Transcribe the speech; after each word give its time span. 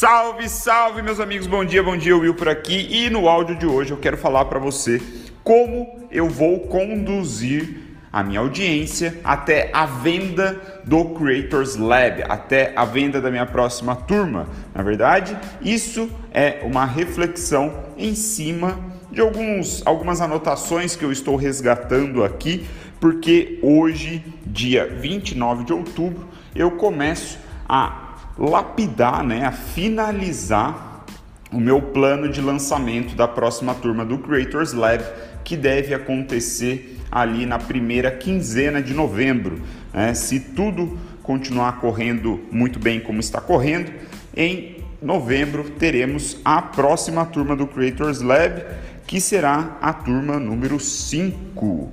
Salve, 0.00 0.48
salve, 0.48 1.02
meus 1.02 1.20
amigos. 1.20 1.46
Bom 1.46 1.62
dia, 1.62 1.82
bom 1.82 1.94
dia. 1.94 2.16
Will 2.16 2.34
por 2.34 2.48
aqui. 2.48 2.88
E 2.90 3.10
no 3.10 3.28
áudio 3.28 3.54
de 3.54 3.66
hoje 3.66 3.90
eu 3.90 3.98
quero 3.98 4.16
falar 4.16 4.46
para 4.46 4.58
você 4.58 4.98
como 5.44 6.06
eu 6.10 6.26
vou 6.26 6.60
conduzir 6.60 7.98
a 8.10 8.22
minha 8.22 8.40
audiência 8.40 9.20
até 9.22 9.68
a 9.74 9.84
venda 9.84 10.58
do 10.86 11.10
Creators 11.10 11.76
Lab, 11.76 12.24
até 12.26 12.72
a 12.74 12.86
venda 12.86 13.20
da 13.20 13.30
minha 13.30 13.44
próxima 13.44 13.94
turma. 13.94 14.48
Na 14.74 14.82
verdade, 14.82 15.36
isso 15.60 16.10
é 16.32 16.60
uma 16.62 16.86
reflexão 16.86 17.70
em 17.98 18.14
cima 18.14 18.78
de 19.12 19.20
alguns, 19.20 19.86
algumas 19.86 20.22
anotações 20.22 20.96
que 20.96 21.04
eu 21.04 21.12
estou 21.12 21.36
resgatando 21.36 22.24
aqui, 22.24 22.66
porque 22.98 23.58
hoje, 23.62 24.24
dia 24.46 24.86
29 24.86 25.64
de 25.64 25.74
outubro, 25.74 26.26
eu 26.54 26.70
começo 26.70 27.38
a 27.68 28.09
lapidar, 28.38 29.24
né, 29.24 29.44
a 29.44 29.52
finalizar 29.52 31.04
o 31.52 31.58
meu 31.58 31.82
plano 31.82 32.28
de 32.28 32.40
lançamento 32.40 33.14
da 33.16 33.26
próxima 33.26 33.74
turma 33.74 34.04
do 34.04 34.18
Creators 34.18 34.72
Lab, 34.72 35.02
que 35.42 35.56
deve 35.56 35.92
acontecer 35.92 36.98
ali 37.10 37.44
na 37.44 37.58
primeira 37.58 38.10
quinzena 38.10 38.80
de 38.80 38.94
novembro. 38.94 39.60
Né? 39.92 40.14
Se 40.14 40.38
tudo 40.38 40.96
continuar 41.22 41.80
correndo 41.80 42.40
muito 42.52 42.78
bem 42.78 43.00
como 43.00 43.18
está 43.18 43.40
correndo, 43.40 43.92
em 44.36 44.76
novembro 45.02 45.70
teremos 45.70 46.38
a 46.44 46.62
próxima 46.62 47.24
turma 47.24 47.56
do 47.56 47.66
Creators 47.66 48.20
Lab, 48.20 48.64
que 49.06 49.20
será 49.20 49.76
a 49.80 49.92
turma 49.92 50.38
número 50.38 50.78
5, 50.78 51.92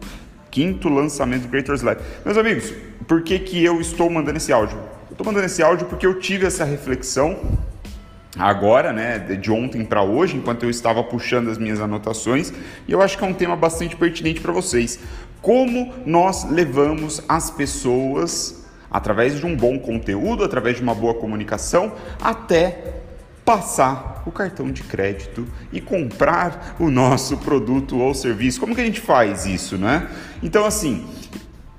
quinto 0.52 0.88
lançamento 0.88 1.44
do 1.44 1.48
Creators 1.48 1.82
Lab. 1.82 2.00
Meus 2.24 2.38
amigos, 2.38 2.74
por 3.08 3.24
que, 3.24 3.40
que 3.40 3.64
eu 3.64 3.82
estou 3.82 4.08
mandando 4.10 4.38
esse 4.38 4.54
áudio? 4.54 4.97
Estou 5.18 5.26
mandando 5.26 5.48
esse 5.48 5.64
áudio 5.64 5.88
porque 5.88 6.06
eu 6.06 6.20
tive 6.20 6.46
essa 6.46 6.64
reflexão 6.64 7.40
agora, 8.38 8.94
né, 8.94 9.18
de 9.18 9.50
ontem 9.50 9.84
para 9.84 10.04
hoje, 10.04 10.38
enquanto 10.38 10.62
eu 10.62 10.70
estava 10.70 11.04
puxando 11.04 11.50
as 11.50 11.58
minhas 11.58 11.82
anotações, 11.82 12.54
e 12.88 12.92
eu 12.92 13.02
acho 13.02 13.18
que 13.18 13.26
é 13.26 13.28
um 13.28 13.34
tema 13.34 13.56
bastante 13.56 13.96
pertinente 13.96 14.40
para 14.40 14.54
vocês. 14.54 15.00
Como 15.42 15.92
nós 16.06 16.48
levamos 16.48 17.24
as 17.28 17.50
pessoas 17.50 18.64
através 18.92 19.40
de 19.40 19.44
um 19.48 19.56
bom 19.56 19.80
conteúdo, 19.80 20.44
através 20.44 20.76
de 20.76 20.84
uma 20.84 20.94
boa 20.94 21.16
comunicação, 21.16 21.94
até 22.22 23.00
passar 23.44 24.22
o 24.24 24.32
cartão 24.32 24.72
de 24.72 24.84
crédito 24.84 25.48
e 25.74 25.82
comprar 25.82 26.76
o 26.80 26.92
nosso 26.92 27.38
produto 27.38 27.98
ou 27.98 28.14
serviço. 28.14 28.60
Como 28.60 28.76
que 28.76 28.82
a 28.82 28.86
gente 28.86 29.02
faz 29.02 29.48
isso, 29.48 29.80
né? 29.80 30.08
Então 30.44 30.64
assim, 30.64 31.08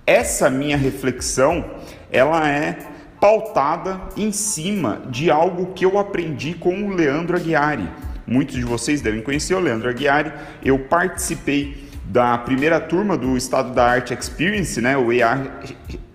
essa 0.04 0.50
minha 0.50 0.76
reflexão, 0.76 1.64
ela 2.10 2.50
é 2.50 2.97
pautada 3.20 4.00
em 4.16 4.30
cima 4.32 5.02
de 5.10 5.30
algo 5.30 5.72
que 5.74 5.84
eu 5.84 5.98
aprendi 5.98 6.54
com 6.54 6.84
o 6.84 6.94
Leandro 6.94 7.36
Aguiari. 7.36 7.88
Muitos 8.26 8.54
de 8.56 8.64
vocês 8.64 9.00
devem 9.00 9.22
conhecer 9.22 9.54
o 9.54 9.60
Leandro 9.60 9.88
Aguiari. 9.88 10.32
Eu 10.62 10.78
participei 10.78 11.88
da 12.04 12.38
primeira 12.38 12.80
turma 12.80 13.16
do 13.16 13.36
Estado 13.36 13.74
da 13.74 13.84
Arte 13.84 14.14
Experience, 14.14 14.80
né, 14.80 14.96
o 14.96 15.12
EA, 15.12 15.46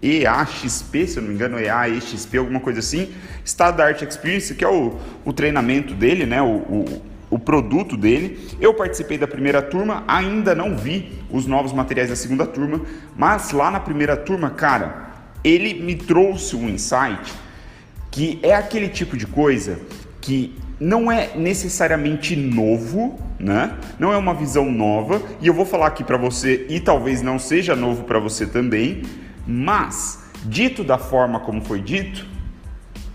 EAXP, 0.01 1.07
se 1.07 1.17
eu 1.17 1.21
não 1.21 1.29
me 1.29 1.35
engano, 1.35 1.59
EAXP, 1.59 2.37
alguma 2.37 2.59
coisa 2.59 2.79
assim. 2.79 3.13
Estado 3.45 3.77
da 3.77 3.85
Arte 3.85 4.03
Experience, 4.03 4.55
que 4.55 4.63
é 4.63 4.67
o, 4.67 4.97
o 5.23 5.31
treinamento 5.31 5.93
dele, 5.93 6.25
né, 6.25 6.41
o, 6.41 6.45
o, 6.45 7.01
o 7.29 7.39
produto 7.39 7.95
dele. 7.95 8.49
Eu 8.59 8.73
participei 8.73 9.17
da 9.17 9.27
primeira 9.27 9.61
turma, 9.61 10.03
ainda 10.07 10.55
não 10.55 10.75
vi 10.75 11.11
os 11.29 11.45
novos 11.45 11.71
materiais 11.73 12.09
da 12.09 12.15
segunda 12.15 12.45
turma, 12.45 12.81
mas 13.15 13.51
lá 13.51 13.69
na 13.69 13.79
primeira 13.79 14.17
turma, 14.17 14.49
cara, 14.49 15.12
ele 15.43 15.73
me 15.73 15.95
trouxe 15.95 16.55
um 16.55 16.69
insight 16.69 17.33
que 18.09 18.39
é 18.43 18.53
aquele 18.53 18.89
tipo 18.89 19.17
de 19.17 19.25
coisa 19.25 19.79
que 20.21 20.55
não 20.79 21.11
é 21.11 21.35
necessariamente 21.35 22.35
novo, 22.35 23.19
né? 23.39 23.77
Não 23.97 24.11
é 24.11 24.17
uma 24.17 24.33
visão 24.33 24.71
nova, 24.71 25.21
e 25.41 25.47
eu 25.47 25.53
vou 25.53 25.65
falar 25.65 25.87
aqui 25.87 26.03
para 26.03 26.17
você 26.17 26.65
e 26.69 26.79
talvez 26.79 27.21
não 27.21 27.39
seja 27.39 27.75
novo 27.75 28.03
para 28.03 28.19
você 28.19 28.45
também, 28.45 29.03
mas 29.47 30.23
dito 30.45 30.83
da 30.83 30.97
forma 30.97 31.39
como 31.39 31.61
foi 31.61 31.81
dito, 31.81 32.25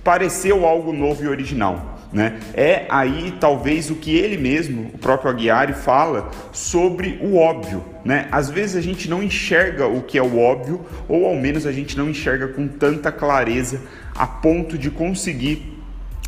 pareceu 0.02 0.66
algo 0.66 0.92
novo 0.92 1.22
e 1.24 1.28
original. 1.28 1.97
Né? 2.12 2.40
É 2.54 2.86
aí 2.88 3.34
talvez 3.38 3.90
o 3.90 3.94
que 3.94 4.16
ele 4.16 4.38
mesmo, 4.38 4.90
o 4.94 4.98
próprio 4.98 5.30
Aguiari, 5.30 5.74
fala 5.74 6.30
sobre 6.52 7.18
o 7.22 7.36
óbvio. 7.36 7.84
Né? 8.04 8.28
Às 8.32 8.48
vezes 8.48 8.76
a 8.76 8.80
gente 8.80 9.10
não 9.10 9.22
enxerga 9.22 9.86
o 9.86 10.02
que 10.02 10.16
é 10.16 10.22
o 10.22 10.38
óbvio, 10.38 10.84
ou 11.06 11.26
ao 11.26 11.36
menos 11.36 11.66
a 11.66 11.72
gente 11.72 11.96
não 11.96 12.08
enxerga 12.08 12.48
com 12.48 12.66
tanta 12.66 13.12
clareza 13.12 13.82
a 14.14 14.26
ponto 14.26 14.78
de 14.78 14.90
conseguir 14.90 15.78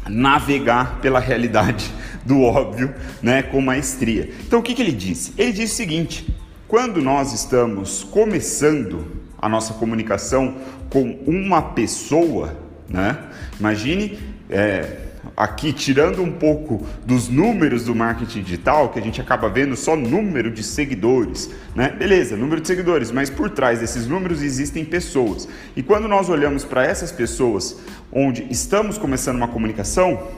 navegar 0.09 0.99
pela 1.01 1.19
realidade 1.19 1.91
do 2.25 2.43
óbvio 2.43 2.95
né, 3.23 3.43
com 3.43 3.61
maestria. 3.61 4.31
Então 4.47 4.61
o 4.61 4.63
que, 4.63 4.75
que 4.75 4.83
ele 4.83 4.93
disse? 4.93 5.33
Ele 5.39 5.53
disse 5.53 5.73
o 5.73 5.77
seguinte: 5.77 6.35
quando 6.69 7.01
nós 7.01 7.33
estamos 7.33 8.05
começando 8.05 9.21
a 9.41 9.49
nossa 9.49 9.73
comunicação 9.75 10.57
com 10.91 11.19
uma 11.27 11.63
pessoa, 11.63 12.55
né, 12.87 13.17
imagine. 13.59 14.19
É, 14.51 15.10
aqui, 15.37 15.73
tirando 15.73 16.23
um 16.23 16.33
pouco 16.33 16.87
dos 17.05 17.29
números 17.29 17.85
do 17.85 17.95
marketing 17.95 18.43
digital, 18.43 18.89
que 18.89 18.99
a 18.99 19.03
gente 19.03 19.21
acaba 19.21 19.49
vendo 19.49 19.77
só 19.77 19.97
número 19.97 20.51
de 20.51 20.63
seguidores, 20.63 21.51
né? 21.75 21.89
Beleza, 21.91 22.37
número 22.37 22.61
de 22.61 22.67
seguidores, 22.67 23.11
mas 23.11 23.31
por 23.31 23.51
trás 23.51 23.81
desses 23.81 24.07
números 24.07 24.43
existem 24.43 24.85
pessoas. 24.85 25.49
E 25.77 25.83
quando 25.83 26.09
nós 26.09 26.29
olhamos 26.29 26.65
para 26.65 26.85
essas 26.85 27.13
pessoas, 27.13 27.77
onde 28.13 28.47
estamos 28.51 28.99
começando 28.99 29.37
uma 29.37 29.49
comunicação, 29.49 30.29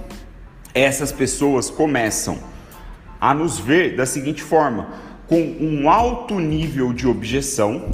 essas 0.75 1.13
pessoas 1.13 1.71
começam 1.71 2.39
a 3.21 3.33
nos 3.35 3.59
ver 3.59 3.97
da 3.97 4.07
seguinte 4.07 4.43
forma: 4.43 4.89
com 5.27 5.41
um 5.61 5.89
alto 5.89 6.39
nível 6.39 6.93
de 6.93 7.07
objeção 7.07 7.91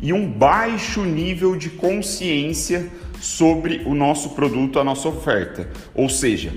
e 0.00 0.12
um 0.12 0.30
baixo 0.30 1.02
nível 1.04 1.56
de 1.56 1.70
consciência 1.70 2.90
sobre 3.22 3.82
o 3.86 3.94
nosso 3.94 4.30
produto, 4.30 4.80
a 4.80 4.84
nossa 4.84 5.08
oferta. 5.08 5.68
Ou 5.94 6.08
seja, 6.08 6.52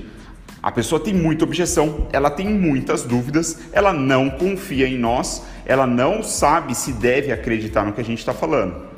a 0.63 0.71
pessoa 0.71 0.99
tem 0.99 1.13
muita 1.13 1.45
objeção, 1.45 2.07
ela 2.11 2.31
tem 2.31 2.49
muitas 2.49 3.03
dúvidas, 3.03 3.59
ela 3.71 3.93
não 3.93 4.31
confia 4.31 4.87
em 4.87 4.97
nós, 4.97 5.45
ela 5.63 5.85
não 5.85 6.23
sabe 6.23 6.73
se 6.73 6.91
deve 6.91 7.31
acreditar 7.31 7.85
no 7.85 7.93
que 7.93 8.01
a 8.01 8.03
gente 8.03 8.17
está 8.17 8.33
falando. 8.33 8.94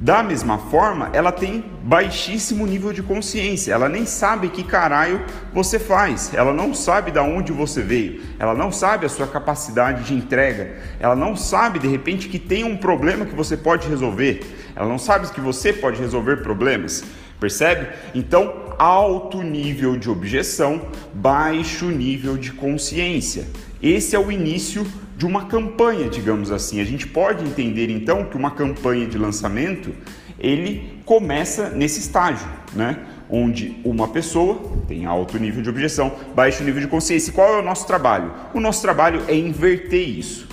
Da 0.00 0.22
mesma 0.22 0.56
forma, 0.56 1.10
ela 1.12 1.30
tem 1.30 1.62
baixíssimo 1.82 2.66
nível 2.66 2.90
de 2.90 3.02
consciência. 3.02 3.74
Ela 3.74 3.86
nem 3.86 4.06
sabe 4.06 4.48
que 4.48 4.64
caralho 4.64 5.20
você 5.52 5.78
faz. 5.78 6.32
Ela 6.32 6.54
não 6.54 6.72
sabe 6.72 7.10
da 7.10 7.22
onde 7.22 7.52
você 7.52 7.82
veio. 7.82 8.22
Ela 8.38 8.54
não 8.54 8.72
sabe 8.72 9.04
a 9.04 9.10
sua 9.10 9.26
capacidade 9.26 10.04
de 10.04 10.14
entrega. 10.14 10.74
Ela 10.98 11.14
não 11.14 11.36
sabe 11.36 11.78
de 11.78 11.86
repente 11.86 12.30
que 12.30 12.38
tem 12.38 12.64
um 12.64 12.78
problema 12.78 13.26
que 13.26 13.34
você 13.34 13.58
pode 13.58 13.88
resolver. 13.88 14.40
Ela 14.74 14.88
não 14.88 14.98
sabe 14.98 15.28
que 15.28 15.40
você 15.40 15.70
pode 15.70 16.00
resolver 16.00 16.36
problemas. 16.36 17.04
Percebe? 17.38 17.88
Então, 18.14 18.74
alto 18.78 19.42
nível 19.42 19.98
de 19.98 20.08
objeção, 20.08 20.80
baixo 21.12 21.84
nível 21.90 22.38
de 22.38 22.52
consciência. 22.52 23.46
Esse 23.82 24.16
é 24.16 24.18
o 24.18 24.32
início 24.32 24.86
de 25.20 25.26
uma 25.26 25.44
campanha, 25.44 26.08
digamos 26.08 26.50
assim. 26.50 26.80
A 26.80 26.84
gente 26.84 27.06
pode 27.06 27.44
entender 27.44 27.90
então 27.90 28.24
que 28.24 28.38
uma 28.38 28.52
campanha 28.52 29.06
de 29.06 29.18
lançamento 29.18 29.94
ele 30.38 30.98
começa 31.04 31.68
nesse 31.68 32.00
estágio, 32.00 32.48
né? 32.72 32.96
Onde 33.28 33.76
uma 33.84 34.08
pessoa 34.08 34.58
tem 34.88 35.04
alto 35.04 35.38
nível 35.38 35.62
de 35.62 35.68
objeção, 35.68 36.10
baixo 36.34 36.64
nível 36.64 36.80
de 36.80 36.88
consciência. 36.88 37.28
E 37.28 37.34
qual 37.34 37.52
é 37.52 37.58
o 37.58 37.62
nosso 37.62 37.86
trabalho? 37.86 38.32
O 38.54 38.60
nosso 38.60 38.80
trabalho 38.80 39.22
é 39.28 39.36
inverter 39.36 40.08
isso, 40.08 40.48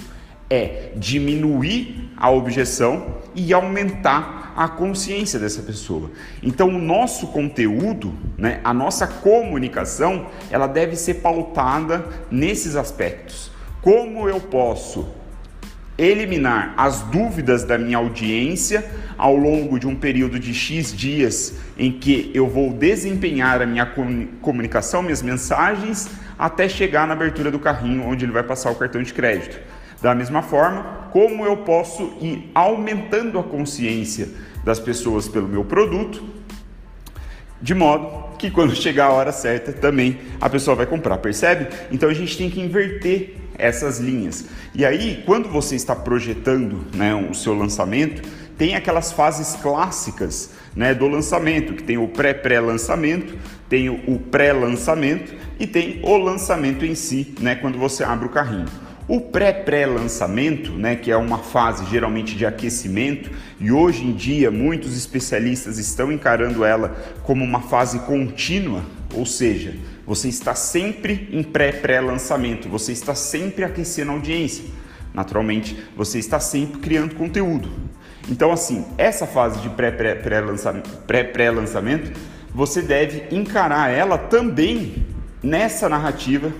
é 0.50 0.92
diminuir 0.98 2.12
a 2.18 2.30
objeção 2.30 3.16
e 3.34 3.54
aumentar 3.54 4.52
a 4.54 4.68
consciência 4.68 5.40
dessa 5.40 5.62
pessoa. 5.62 6.12
Então, 6.44 6.68
o 6.68 6.78
nosso 6.78 7.28
conteúdo, 7.28 8.14
né, 8.38 8.60
a 8.66 8.74
nossa 8.74 9.08
comunicação, 9.08 10.28
ela 10.52 10.68
deve 10.68 10.98
ser 10.98 11.22
pautada 11.22 12.06
nesses 12.30 12.76
aspectos. 12.76 13.56
Como 13.82 14.28
eu 14.28 14.40
posso 14.40 15.08
eliminar 15.98 16.74
as 16.78 17.02
dúvidas 17.02 17.64
da 17.64 17.78
minha 17.78 17.98
audiência 17.98 18.86
ao 19.18 19.36
longo 19.36 19.80
de 19.80 19.88
um 19.88 19.96
período 19.96 20.40
de 20.40 20.54
X 20.54 20.96
dias 20.96 21.56
em 21.78 21.92
que 21.92 22.30
eu 22.34 22.48
vou 22.48 22.72
desempenhar 22.72 23.62
a 23.62 23.66
minha 23.66 23.86
comunicação, 24.42 25.02
minhas 25.02 25.24
mensagens, 25.24 26.10
até 26.38 26.70
chegar 26.70 27.08
na 27.08 27.14
abertura 27.14 27.50
do 27.50 27.58
carrinho 27.58 28.04
onde 28.04 28.26
ele 28.26 28.32
vai 28.32 28.44
passar 28.44 28.70
o 28.70 28.76
cartão 28.76 29.02
de 29.02 29.14
crédito. 29.14 29.60
Da 30.00 30.14
mesma 30.14 30.44
forma, 30.44 31.10
como 31.12 31.44
eu 31.44 31.58
posso 31.58 32.14
ir 32.22 32.52
aumentando 32.54 33.40
a 33.40 33.44
consciência 33.44 34.30
das 34.64 34.80
pessoas 34.80 35.28
pelo 35.28 35.48
meu 35.48 35.66
produto, 35.66 36.24
de 37.60 37.74
modo 37.74 38.38
que 38.38 38.52
quando 38.52 38.76
chegar 38.78 39.06
a 39.06 39.12
hora 39.12 39.32
certa 39.32 39.74
também 39.74 40.20
a 40.40 40.48
pessoa 40.48 40.76
vai 40.76 40.86
comprar, 40.86 41.18
percebe? 41.18 41.68
Então 41.92 42.08
a 42.08 42.14
gente 42.14 42.38
tem 42.38 42.52
que 42.52 42.62
inverter 42.62 43.36
essas 43.58 44.00
linhas. 44.00 44.46
E 44.74 44.86
aí, 44.86 45.24
quando 45.26 45.50
você 45.50 45.76
está 45.76 45.96
projetando 45.96 46.86
né, 46.94 47.14
o 47.16 47.34
seu 47.34 47.54
lançamento, 47.54 48.22
tem 48.58 48.76
aquelas 48.76 49.12
fases 49.12 49.56
clássicas 49.62 50.52
né, 50.76 50.94
do 50.94 51.08
lançamento, 51.08 51.74
que 51.74 51.84
tem 51.84 51.98
o 51.98 52.08
pré-pré-lançamento, 52.08 53.36
tem 53.70 53.90
o 53.90 54.20
pré-lançamento 54.20 55.34
e 55.60 55.68
tem 55.68 56.00
o 56.04 56.18
lançamento 56.18 56.86
em 56.86 56.96
si, 56.96 57.36
né, 57.40 57.56
quando 57.56 57.78
você 57.78 58.04
abre 58.04 58.26
o 58.26 58.30
carrinho. 58.30 58.66
O 59.08 59.22
pré-pré-lançamento, 59.22 60.72
né, 60.72 60.96
que 60.96 61.10
é 61.10 61.16
uma 61.16 61.38
fase 61.38 61.86
geralmente 61.86 62.36
de 62.36 62.46
aquecimento, 62.46 63.30
e 63.60 63.72
hoje 63.72 64.04
em 64.04 64.12
dia 64.12 64.52
muitos 64.52 64.98
especialistas 64.98 65.78
estão 65.78 66.12
encarando 66.12 66.66
ela 66.66 66.90
como 67.24 67.44
uma 67.44 67.62
fase 67.62 68.00
contínua, 68.00 68.84
ou 69.14 69.26
seja, 69.26 69.76
você 70.08 70.30
está 70.30 70.56
sempre 70.56 71.28
em 71.34 71.44
pré-pré-lançamento, 71.44 72.70
você 72.70 72.94
está 72.94 73.14
sempre 73.14 73.66
aquecendo 73.66 74.12
a 74.12 74.14
audiência. 74.14 74.64
Naturalmente, 75.14 75.78
você 75.98 76.18
está 76.18 76.40
sempre 76.40 76.80
criando 76.80 77.14
conteúdo. 77.16 77.70
Então, 78.30 78.52
assim, 78.52 78.86
essa 78.98 79.28
fase 79.28 79.60
de 79.60 79.70
pré-pré-lançamento, 79.70 80.90
pré-pré-lançamento, 81.06 82.18
você 82.54 82.82
deve 82.82 83.36
encarar 83.36 83.92
ela 83.92 84.18
também 84.18 85.06
nessa 85.44 85.90
narrativa, 85.90 86.54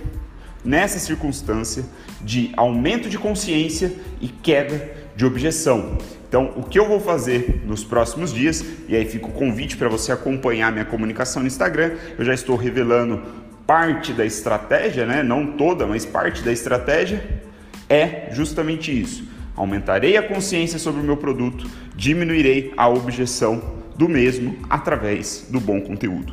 nessa 0.62 0.98
circunstância 0.98 1.84
de 2.20 2.52
aumento 2.54 3.08
de 3.08 3.18
consciência 3.18 3.92
e 4.20 4.28
queda 4.28 4.90
de 5.16 5.24
objeção. 5.24 5.98
Então, 6.28 6.52
o 6.56 6.62
que 6.62 6.78
eu 6.78 6.86
vou 6.86 7.00
fazer 7.00 7.62
nos 7.64 7.82
próximos 7.82 8.32
dias, 8.32 8.62
e 8.86 8.94
aí 8.94 9.06
fica 9.06 9.26
o 9.26 9.32
convite 9.32 9.78
para 9.78 9.88
você 9.88 10.12
acompanhar 10.12 10.70
minha 10.70 10.84
comunicação 10.84 11.40
no 11.40 11.48
Instagram, 11.48 11.92
eu 12.18 12.24
já 12.24 12.34
estou 12.34 12.54
revelando 12.54 13.22
parte 13.68 14.12
da 14.12 14.26
estratégia, 14.26 15.06
né? 15.06 15.22
não 15.22 15.52
toda, 15.52 15.86
mas 15.86 16.04
parte 16.04 16.42
da 16.42 16.50
estratégia, 16.50 17.22
é 17.88 18.28
justamente 18.32 18.90
isso 18.90 19.28
Aumentarei 19.58 20.16
a 20.16 20.22
consciência 20.22 20.78
sobre 20.78 21.00
o 21.00 21.04
meu 21.04 21.16
produto, 21.16 21.68
diminuirei 21.96 22.72
a 22.76 22.88
objeção 22.88 23.60
do 23.96 24.08
mesmo 24.08 24.56
através 24.70 25.48
do 25.50 25.58
bom 25.58 25.80
conteúdo. 25.80 26.32